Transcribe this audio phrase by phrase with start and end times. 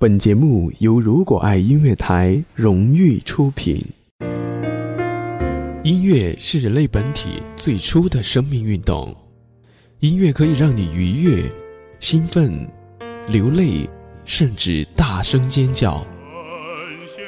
[0.00, 3.84] 本节目由如果爱音乐台荣誉出品。
[5.84, 9.14] 音乐是人类本体最初的生命运动，
[9.98, 11.44] 音乐可以让你愉悦、
[11.98, 12.66] 兴奋、
[13.28, 13.86] 流泪，
[14.24, 16.02] 甚至大声尖叫。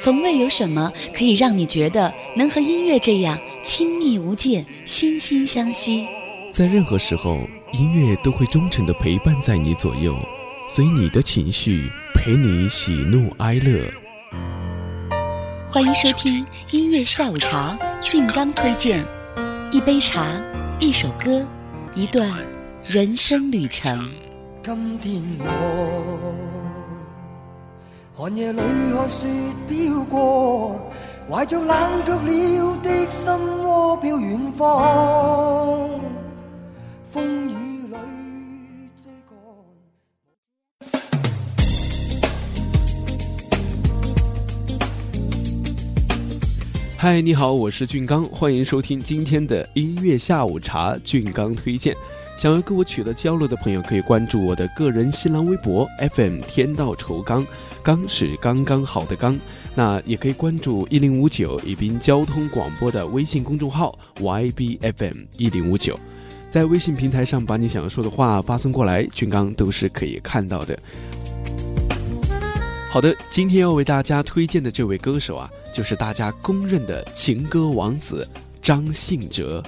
[0.01, 6.07] 从未有什么可以让你觉得能和音乐这样亲密无间、惺惺相惜。
[6.49, 10.17] 在任何时候，音乐都会忠诚地陪伴在你左右，
[10.67, 11.87] 随你的情绪。
[12.23, 13.83] 陪你喜怒哀乐，
[15.67, 17.77] 欢迎收听音乐下午茶。
[18.01, 19.05] 俊刚推荐
[19.73, 20.25] 一杯茶，
[20.79, 21.45] 一首歌，
[21.93, 22.31] 一段
[22.85, 24.09] 人生旅程。
[24.63, 26.33] 今天我
[28.13, 28.61] 寒夜里
[28.93, 29.27] 看雪
[29.67, 30.79] 飘过，
[31.29, 33.33] 怀着冷却了的心
[33.65, 35.89] 窝飘远方。
[37.03, 37.72] 风雨。
[47.03, 50.97] 嗨，你好，我是俊刚，欢迎收听今天的音乐下午茶。
[51.03, 51.93] 俊刚推荐，
[52.37, 57.45] 想要跟我取得交流的朋友，可以关注我的个人新浪微博 FM 天道酬刚，
[57.83, 59.37] 刚是刚刚好的刚。
[59.75, 65.99] 那也可以关注一零五九宜宾交通广播的微信公众号 YBFM 一零五九，
[66.49, 70.79] 在微信平台上把你想要说的话发送过来，俊刚都是可以看到的。
[72.89, 75.51] 好的，今天要为大家推荐的这位歌手啊。
[75.73, 78.25] 就是大家公认的情歌王子
[78.61, 79.61] 张信哲。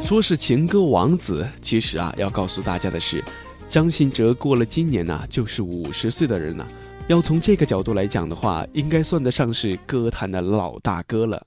[0.00, 3.24] 说是情歌王子，其实啊，要告诉大家的是，
[3.66, 6.64] 张信哲过了今年呢，就是五十岁的人了。
[7.08, 11.44] 要从这个角度来讲的话，应该算得上是歌坛的老大哥了。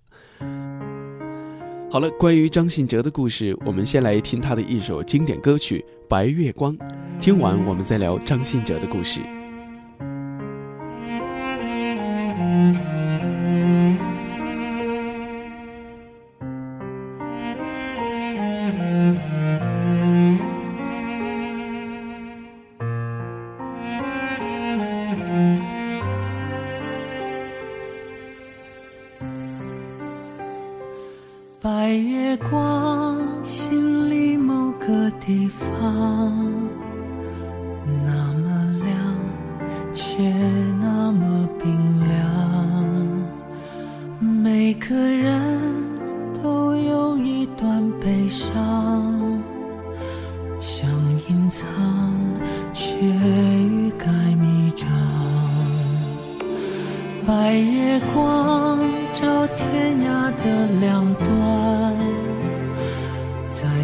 [1.90, 6.76] 好了，关于张信哲的故事，我们先来听他的一首经典歌曲《白月光》，
[7.20, 9.22] 听完我们再聊张信哲的故事。
[31.64, 36.51] 白月光心里某个地方。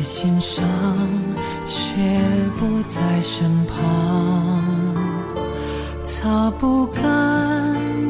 [0.08, 0.64] 心上
[1.66, 2.02] 却
[2.58, 4.64] 不在身旁
[6.06, 7.04] 擦不干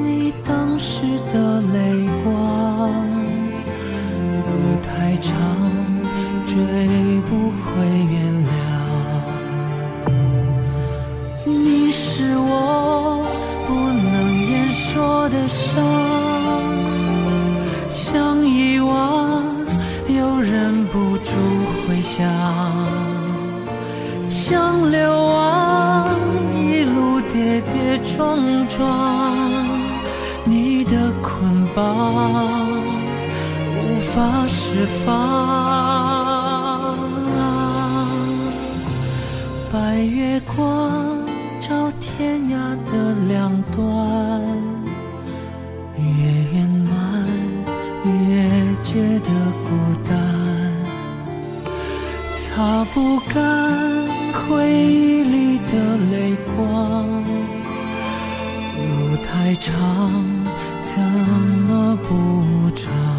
[0.04, 1.02] 你当时
[1.34, 2.92] 的泪光
[4.46, 5.36] 路太长
[6.46, 6.56] 追
[7.28, 8.58] 不回原谅。
[11.46, 13.26] 你是我
[13.68, 16.07] 不能言说的伤。
[22.18, 22.26] 想，
[24.28, 24.98] 想流
[25.28, 26.10] 亡，
[26.56, 29.38] 一路跌跌撞撞，
[30.44, 32.58] 你的捆绑
[33.78, 35.06] 无法释放。
[39.72, 41.20] 白月光
[41.60, 42.58] 照天涯
[42.92, 44.42] 的两端，
[46.00, 46.02] 越
[46.52, 46.90] 圆满
[48.04, 48.42] 越
[48.82, 49.30] 觉得
[49.70, 49.70] 孤。
[52.58, 54.04] 擦不干
[54.34, 57.24] 回忆里的泪光
[58.74, 59.72] 路太长
[60.82, 61.00] 怎
[61.68, 63.17] 么补偿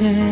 [0.00, 0.29] change.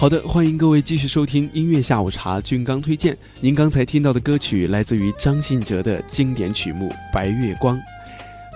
[0.00, 3.14] 好的，欢迎各位继续收听音乐下午茶，俊刚推荐。
[3.38, 7.76] 您刚才听到的歌曲来自于张信哲的经典曲目《白月光》。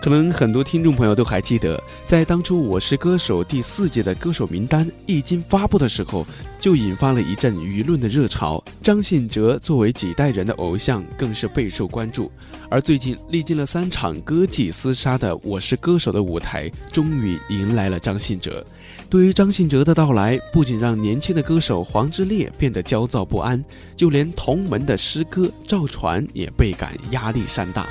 [0.05, 6.27] 可能很多听众朋友都还记得，在当初《我是歌手》第四届的歌手名单一经发布的时候，
[6.61, 8.63] 就引发了一阵舆论的热潮。
[8.83, 12.31] 张信哲作为几代人的偶像，更是备受关注。
[12.69, 18.63] 而最近历经了三场歌妓厮杀的《我是歌手》的舞台，终于迎来了张信哲。
[19.09, 23.65] 对于张信哲的到来，不仅让年轻的歌手黄致列变得焦躁不安，
[23.97, 27.87] 就连同门的师哥赵传也倍感压力山大。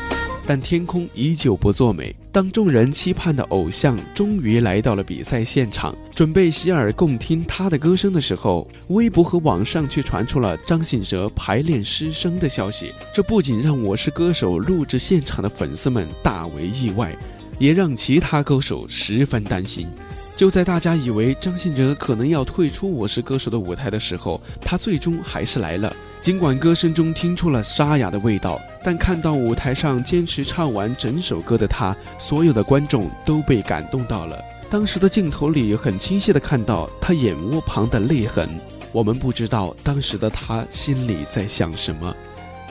[0.45, 2.16] 但天空依旧不作美。
[2.31, 12.92] 当众人期盼的偶像终于来到了比赛现场，准备洗耳共听他的歌声的时候，微博和网上却传出了张信哲排练失声的消息。
[13.13, 17.16] 这不仅让我是歌手录制现场的粉丝们大为意外，
[17.60, 19.88] 也让其他歌手十分担心。
[20.36, 25.95] 就在大家以为张信哲可能要退出《我是歌手》的舞台的时候，他最终还是来了。
[26.24, 34.42] 尽管歌声中听出了沙哑的味道，但看到舞台上坚持唱完整首歌的他，所有的观众都被感动到了。
[34.70, 38.48] 当时的镜头里很清晰的看到他眼窝旁的泪痕。
[38.94, 42.16] 我们不知道当时的他心里在想什么，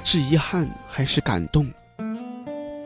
[0.02, 1.70] 是遗憾还是感动？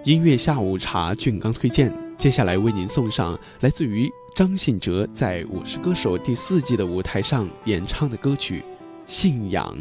[0.03, 8.59] 音乐下午茶，俊刚推荐，接下来为您送上来自于张信哲在《我是歌手》第四季的舞台上演唱的歌曲
[9.07, 9.73] 《信仰》。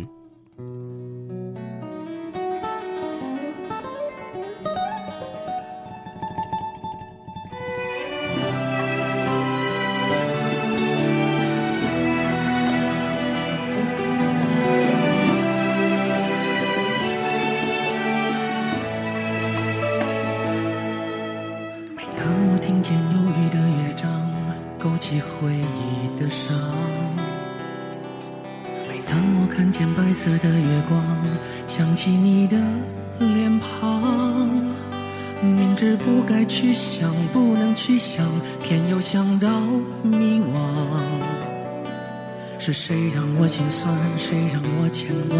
[42.65, 43.95] 是谁让我心酸？
[44.17, 45.37] 谁让我牵挂？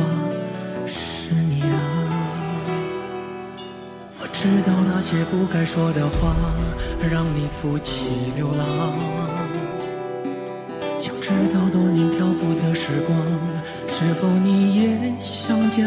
[0.86, 1.74] 是你啊！
[4.20, 6.36] 我知道那些不该说的话，
[7.10, 8.05] 让你负气
[8.36, 8.63] 流浪。
[11.01, 13.17] 想知道多年漂浮的时光，
[13.88, 15.82] 是否你也想家？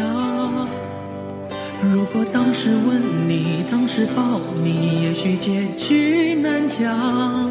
[1.81, 7.49] 如果当时吻你，当时抱你，也许结局难讲。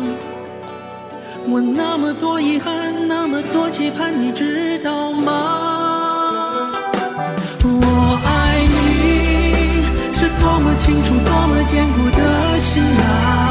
[1.50, 6.70] 我那么多遗憾，那么多期盼，你知道吗？
[7.64, 13.47] 我爱你是多么清楚，多么坚固的信仰。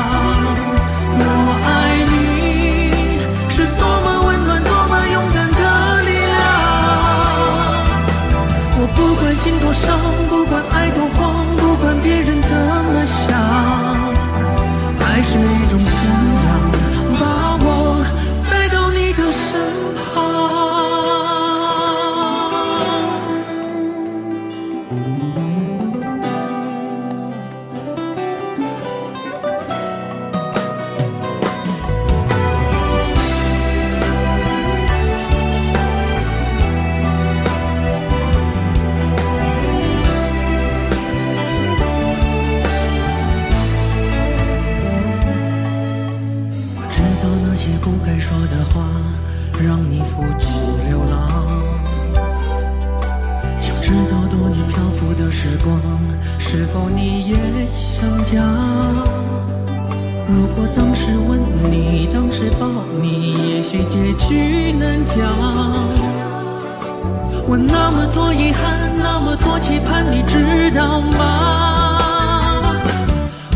[69.67, 71.17] 期盼，你知道吗？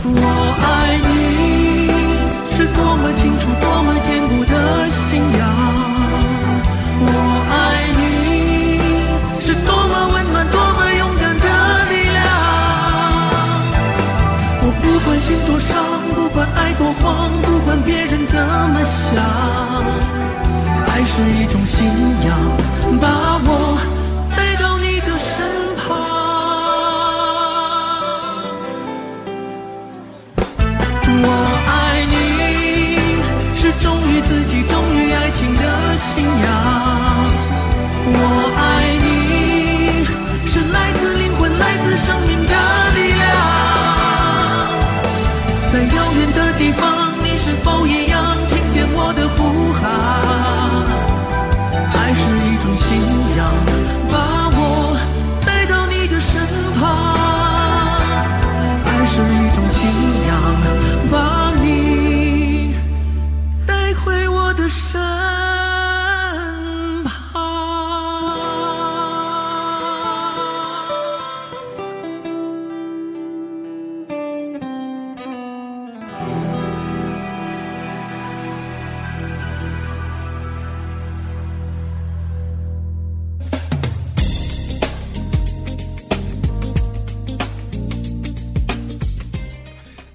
[0.03, 0.19] 我
[0.61, 1.87] 爱你
[2.51, 4.53] 是多么清楚，多么坚固的
[4.91, 5.41] 信仰。
[6.99, 7.07] 我
[7.47, 7.55] 爱
[7.95, 8.01] 你
[9.39, 11.47] 是多么温暖，多么勇敢的
[11.87, 12.19] 力量。
[14.63, 15.71] 我不管心多伤，
[16.13, 19.15] 不管爱多慌，不管别人怎么想，
[20.87, 21.87] 爱是一种信
[22.27, 22.35] 仰，
[64.51, 65.50] 我的身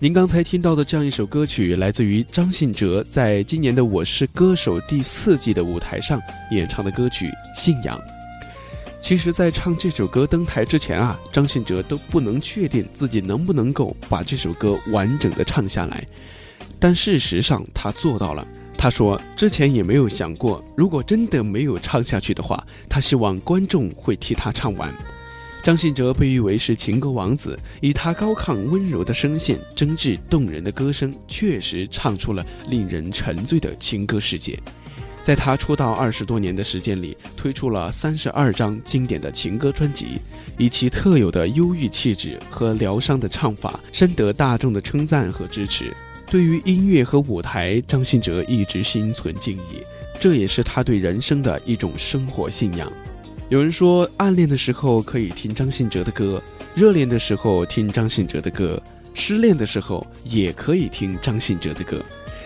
[0.06, 6.22] 您刚才听到的这样一首歌曲，来自于张信哲在今年的《我是歌手》第四季的舞台上
[6.52, 7.26] 演唱的歌曲
[7.60, 7.98] 《信仰》。
[9.02, 16.06] 其实，在唱这首歌登台之前啊，张信哲都不能确定自己能不能够把这首歌完整的唱下来，
[16.78, 18.46] 但事实上他做到了。
[18.78, 24.94] 他说，之前也没有想过，如果真的没有唱下去的话，他希望观众会替他唱完。
[25.66, 34.56] 张信哲被誉为是情歌王子，以他高亢温柔的声线、真挚动人的歌声，确实唱出了令人沉醉的情歌世界。
[35.24, 40.20] 在他出道二十多年的时间里，推出了三十二张经典的情歌专辑，
[40.56, 45.92] 以其特有的忧郁气质和疗伤的唱法，深得大众的称赞和支持。
[46.30, 49.82] 对于音乐和舞台，张信哲一直心存敬意，
[50.20, 52.88] 这也是他对人生的一种生活信仰。
[53.48, 56.42] 有人说，暗恋的时候可以听张信哲的歌，
[56.74, 58.82] 热恋的时候听张信哲的歌，
[59.14, 62.02] 失恋的时候也可以听张信哲的歌。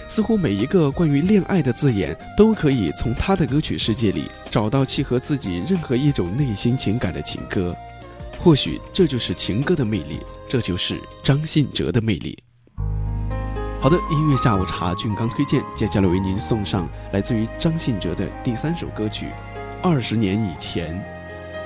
[0.07, 7.75] 似乎每一个关于恋爱的字眼，都可以从他的歌曲世界里找到契合自己任何一种内心情感的情歌。
[8.38, 10.19] 或许这就是情歌的魅力，
[10.50, 12.38] 这就是张信哲的魅力。
[13.80, 19.28] 好的，音乐下午茶俊刚推荐，接下来为您送上来自于张信哲的第三首歌曲。
[19.83, 21.03] 二十年以前，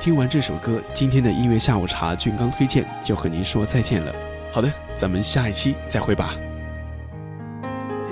[0.00, 4.14] 听完这首歌，今天的音乐下午茶俊刚推荐就和您说再见了。
[4.52, 6.32] 好的，咱们下一期再会吧。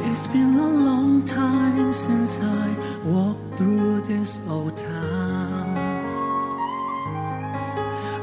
[0.04, 2.70] It's been a long time since I
[3.08, 6.02] walked through this old town.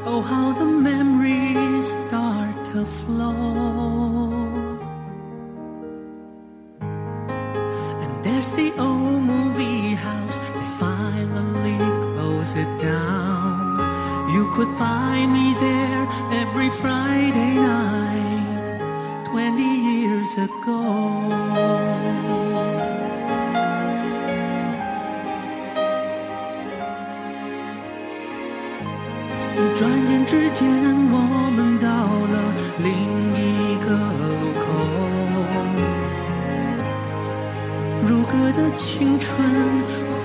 [0.04, 4.34] Oh, how the memories start to flow.
[8.00, 10.39] And there's the old movie house,
[12.52, 13.78] sit down.
[14.34, 16.04] You could find me there
[16.42, 18.64] every Friday night,
[19.32, 20.80] 20 years ago.
[29.78, 29.80] "转
[30.10, 30.66] 眼之间，
[31.14, 31.16] 我
[31.56, 31.88] 们到
[32.32, 32.36] 了
[32.86, 32.90] 另
[33.46, 33.88] 一个
[34.20, 34.64] 路口。
[38.08, 38.86] 如歌的青
[39.20, 39.28] 春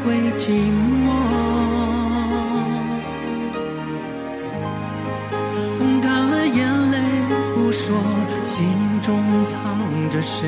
[0.01, 0.03] 会
[0.39, 0.43] 寂
[0.79, 0.84] 寞，
[7.75, 7.93] 说，
[8.45, 8.65] 心
[9.01, 10.47] 中藏着谁？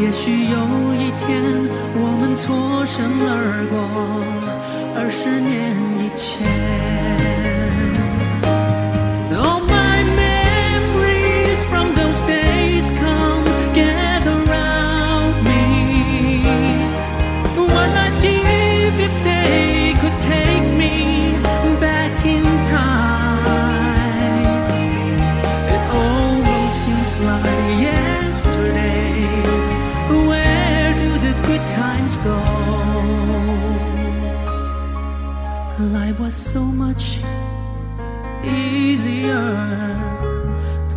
[0.00, 0.56] 也许有
[0.94, 1.42] 一天
[1.94, 3.74] 我们错身而过，
[4.94, 7.55] 二十年以前。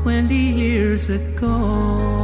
[0.09, 2.18] 20 years ago.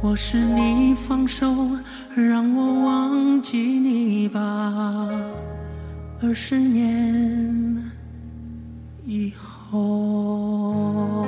[0.00, 1.46] 或是你放手
[2.14, 4.40] 让我忘记你吧。
[6.22, 7.84] 二十年
[9.04, 11.26] 以后。